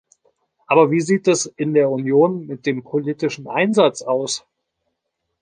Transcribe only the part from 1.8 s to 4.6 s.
Union mit dem politischen Einsatz aus?